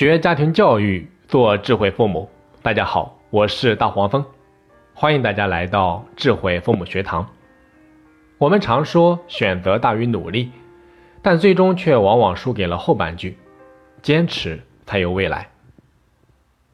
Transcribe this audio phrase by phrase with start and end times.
[0.00, 2.26] 学家庭教育，做智慧父母。
[2.62, 4.24] 大家好，我是大黄蜂，
[4.94, 7.28] 欢迎大家来到智慧父母学堂。
[8.38, 10.52] 我们常说选择大于努力，
[11.20, 13.36] 但最终却往往输给了后半句：
[14.00, 15.50] 坚持才有未来。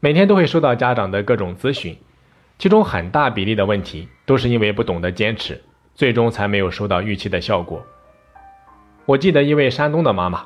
[0.00, 1.96] 每天都会收到家长的各种咨询，
[2.58, 5.58] 其中很大比例的问题都是因为不懂得坚持，
[5.94, 7.82] 最终才没有收到预期的效果。
[9.06, 10.44] 我记得一位山东的妈妈。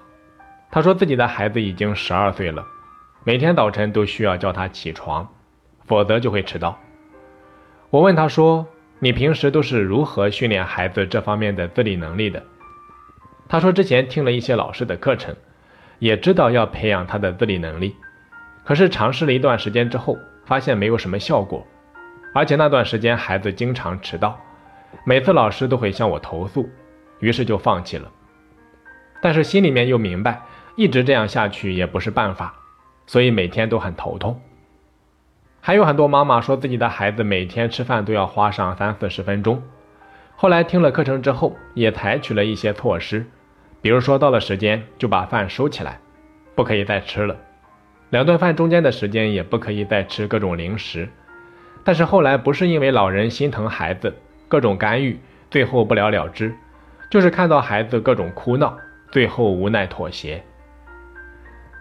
[0.71, 2.65] 他说自己的孩子已经十二岁了，
[3.25, 5.27] 每天早晨都需要叫他起床，
[5.87, 6.79] 否则就会迟到。
[7.89, 8.67] 我问他说
[9.01, 12.43] ：“你平时都是如何训练孩子这方面的自理能力的？”
[13.49, 15.35] 他说之前听了一些老师的课程，
[15.99, 17.97] 也知道要培养他的自理能力，
[18.63, 21.67] 可是尝试了一段时间之后，发现没有什么效果，
[22.35, 24.39] 而且那段时间孩子经常迟到，
[25.05, 26.69] 每次老师都会向我投诉，
[27.21, 28.11] 于是就放弃了。
[29.23, 30.43] 但是心里面又明白。
[30.79, 32.55] 一直这样下去也不是办法，
[33.05, 34.41] 所以每天都很头痛。
[35.61, 39.61] 还有很多妈妈说自己的孩子每天吃饭都要花上三四十分钟，
[40.37, 43.27] 后来听了课程之后，也采取了一些措施，
[43.83, 45.99] 比如说到了时间就把饭收起来，
[46.55, 47.37] 不可以再吃了，
[48.11, 51.09] 两顿饭中间的时间也不可以再吃各种零食。
[51.83, 54.15] 但是后来不是因为老人心疼孩子，
[54.47, 55.19] 各种干预，
[55.51, 56.55] 最后不了了之，
[57.11, 58.79] 就是看到孩子各种哭闹，
[59.11, 60.41] 最后无奈妥协。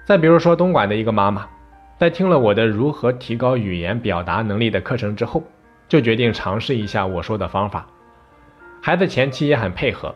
[0.07, 1.45] 再比如说，东莞的一个妈妈，
[1.97, 5.43] 在听了我的如何提高语言表达能力的课程之后，
[5.89, 7.85] 就决定尝试一下我说的方法。
[8.81, 10.15] 孩子前期也很配合，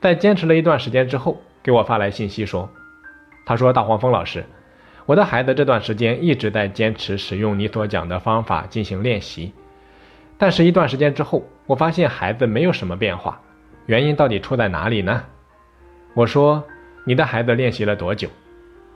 [0.00, 2.70] 在坚持了一段时间之后，给我发来信息说
[3.44, 4.46] ：“他说大黄蜂老师，
[5.06, 9.52] 我的孩子这段时间一直在坚持使用你所讲的方法进行练习，
[10.38, 13.40] 但是一段时间之后，我发现孩子没有什么变化，
[13.86, 15.24] 原因到底出在哪里呢？”
[16.14, 16.62] 我说
[17.04, 18.28] ：“你的孩子练习了多久？”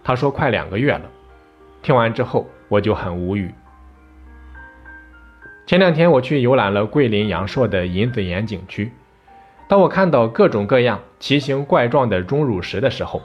[0.05, 1.11] 他说：“快两个月了。”
[1.83, 3.53] 听完之后，我就很无语。
[5.67, 8.93] 前两天我去游览了桂林阳朔的银子岩景区，
[9.67, 13.23] 当我看到各种各样奇形怪状的钟乳石的时候，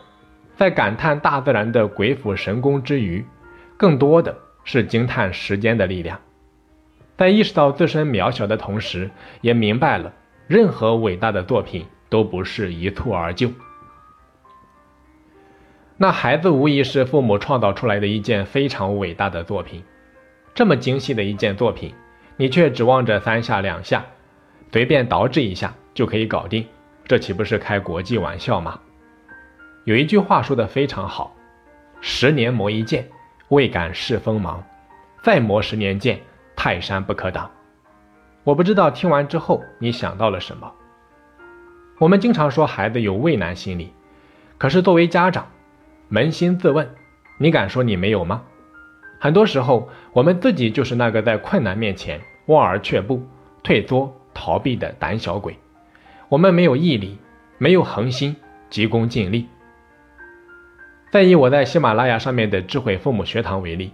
[0.55, 3.25] 在感叹大自然的鬼斧神工之余，
[3.75, 6.17] 更多的是惊叹时间的力量。
[7.17, 9.09] 在意识到自身渺小的同时，
[9.41, 10.13] 也明白了
[10.47, 13.51] 任何伟大的作品都不是一蹴而就。
[16.01, 19.83] 那孩子无疑是父母创造出来的一件非常伟大的作品，
[20.55, 21.93] 这么精细的一件作品，
[22.37, 24.05] 你却指望着三下两下，
[24.71, 26.65] 随便捯饬一下就可以搞定，
[27.03, 28.79] 这岂不是开国际玩笑吗？
[29.83, 31.35] 有一句话说的非常好
[31.99, 33.05] ：“十年磨一剑，
[33.49, 34.63] 未敢试锋芒；
[35.21, 36.17] 再磨十年剑，
[36.55, 37.51] 泰山不可挡。”
[38.45, 40.71] 我不知道听完之后你想到了什么。
[41.97, 43.93] 我们经常说孩子有畏难心理，
[44.57, 45.45] 可是作为家长，
[46.11, 46.89] 扪心自问，
[47.37, 48.43] 你敢说你没有吗？
[49.19, 53.23] 很多时候，我们自己就是那个在困难面前望而却步、
[53.61, 55.55] 退缩、逃避的胆小鬼。
[56.29, 57.17] 我们没有毅力，
[57.57, 58.35] 没有恒心，
[58.69, 59.47] 急功近利。
[61.11, 63.91] 再以我在喜马拉雅上面的智慧父母学堂为例，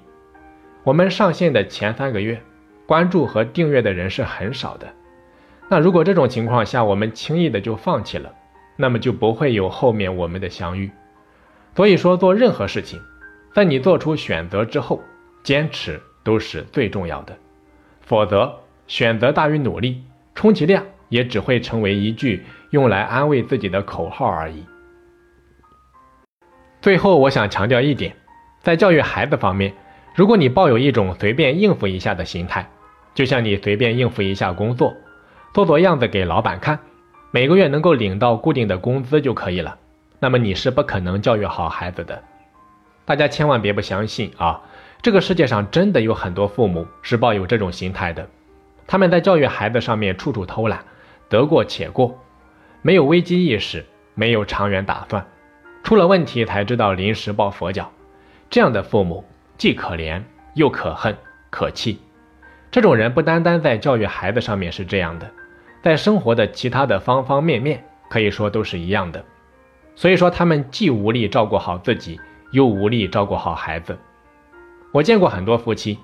[0.83, 2.41] 我们上线的前三个月，
[2.85, 4.87] 关注和订阅的人是很少的。
[5.69, 8.33] 那如果这种情况下，我们轻易的就放弃了，
[8.77, 10.91] 那么就不会有后面我们的相遇。
[11.75, 13.01] 所以说，做任何事情，
[13.53, 15.01] 在你做出选择之后，
[15.43, 17.37] 坚持都是最重要的。
[18.01, 18.53] 否则，
[18.87, 20.01] 选择大于努力，
[20.33, 24.63] 充其量也只会成为一句用来安慰自己的口号而已。
[26.81, 28.15] 最后，我想强调一点，
[28.61, 29.73] 在教育孩子方面，
[30.15, 32.69] 如果你抱有一种随便应付一下的心态，
[33.13, 34.95] 就像你随便应付一下工作，
[35.53, 36.79] 做做样子给老板看，
[37.31, 39.77] 每个月能够领到固定的工资就可以了。
[40.25, 42.23] 那么你是不可能教育好孩子的，
[43.05, 44.59] 大家千万别不相信啊！
[45.03, 48.27] 这个世界上真的有很多父母是抱有这种心态的，
[48.87, 50.83] 他们在教育孩子上面处处偷懒，
[51.29, 52.19] 得过且过，
[52.81, 53.85] 没有危机意识，
[54.15, 55.23] 没有长远打算，
[55.83, 57.91] 出了问题才知道临时抱佛脚，
[58.49, 59.23] 这样的父母
[59.59, 60.23] 既可怜
[60.55, 61.15] 又可恨
[61.51, 61.99] 可气。
[62.71, 65.29] 这种人不单单在教育孩子上面是这样的，
[65.83, 69.23] 在生活的其他的方方面面可以说都是一样的。
[69.95, 72.19] 所以说，他们既无力照顾好自己，
[72.51, 73.97] 又无力照顾好孩子。
[74.91, 75.97] 我见过很多夫妻，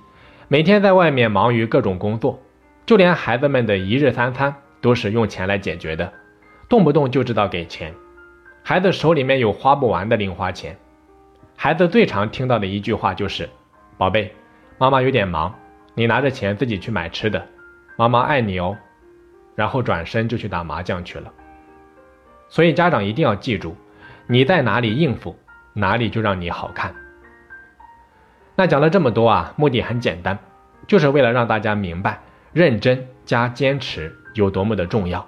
[0.48, 2.42] 每天在外面忙于各种工作，
[2.86, 6.12] 就连孩子们的一日三餐都是用钱来解决的，
[6.70, 7.94] 动不动就知道给钱。
[8.64, 10.78] 孩子手里面有花不完的零花钱，
[11.56, 13.50] 孩子最常听到的一句话就是
[13.98, 14.34] ：“宝贝，
[14.78, 15.54] 妈妈有点忙，
[15.96, 17.46] 你拿着钱自己去买吃的，
[17.98, 18.78] 妈妈爱你哦。”
[19.56, 21.32] 然后转身就去打麻将去了。
[22.52, 23.78] 所以家长一定要记住，
[24.28, 25.40] 你在哪里应付，
[25.74, 26.94] 哪里就让你好看。
[28.58, 30.38] 那讲了这么多啊，目的很简单，
[30.86, 32.20] 就是为了让大家明白
[32.52, 35.26] 认真加坚持有多么的重要。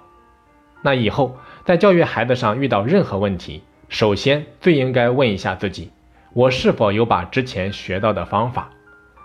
[0.82, 5.90] 那以后在教育孩子上遇到任何问题，首先最应该问一下自己：
[6.34, 8.68] 我是否有把之前学到的方法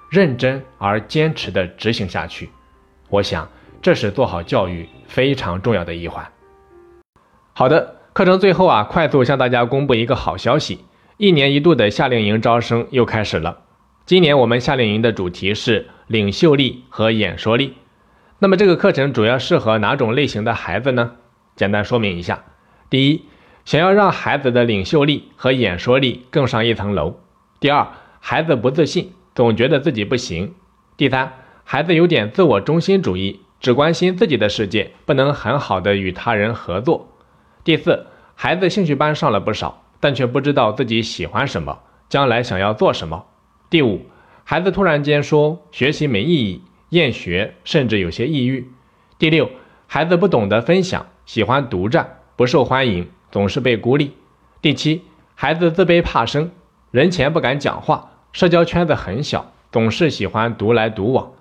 [0.10, 2.50] 认真而坚持地执行下去？
[3.10, 3.50] 我想
[3.82, 6.26] 这是做好教育非常重要的一环。
[7.60, 10.80] 好的，课程最后啊，快速向大家公布一个好消息：
[11.18, 13.64] 一年一度的夏令营招生又开始了。
[14.06, 17.74] 今年我们夏令营的主题是领袖力和演说力。
[18.40, 21.16] 那么这个课程主要适合哪种类型的孩子呢？
[21.58, 22.46] 简单说明一下：
[22.90, 23.26] 第一，
[23.66, 27.16] 想要让孩子的领袖力和演说力更上一层楼；
[27.60, 27.90] 第二，
[28.22, 30.54] 孩子不自信，总觉得自己不行；
[30.96, 31.34] 第三，
[31.66, 37.09] 孩子有点自我中心主义，只关心自己的世界，不能很好的与他人合作；
[37.70, 41.78] 第四，孩子兴趣班上了不少，但却不知道自己喜欢什么，
[42.10, 43.28] 将来想要做什么。
[43.70, 44.08] 第五，
[44.44, 48.72] 孩子突然间说学习没意义、厌学，甚至有些抑郁。
[49.20, 49.52] 第六，
[49.86, 54.14] 孩子不懂得分享，喜欢独占，不受欢迎，总是被孤立。
[54.64, 55.04] 第七，
[55.36, 56.50] 孩子自卑怕生，
[56.90, 61.34] 人前不敢讲话，社交圈子很小，总是喜欢独来独往。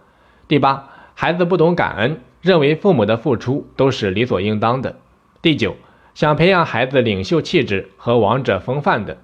[0.46, 4.98] 第八，孩子不懂感恩，认为父母的付出都是理所应当的。
[5.40, 5.75] 第九，
[6.19, 9.19] 想培养孩子领袖气质和王者风范的。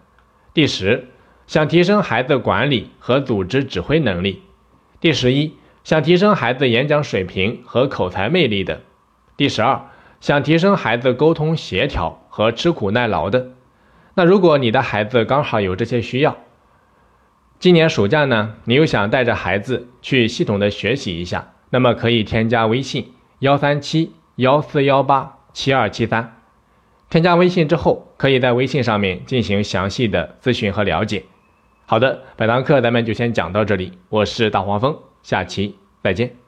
[0.53, 1.09] 第十。
[1.49, 4.43] 想提升孩子管理和组织指挥能力。
[5.01, 8.81] 第十一，想提升孩子演讲水平和口才魅力的。
[9.37, 13.49] 第十二，想提升孩子沟通协调和吃苦耐劳的。
[14.15, 16.37] 那如果你的孩子刚好有这些需要，
[17.59, 26.44] 今年暑假呢，你又想带着孩子去系统的学习一下，那么可以添加微信幺三七幺四幺八七二七三。
[27.11, 31.23] 添加微信之后，可以在微信上面进行详细的咨询和了解。
[31.87, 33.93] 好的，本堂课咱们就先讲到这里。
[34.09, 36.44] 我是大黄蜂，下期再见。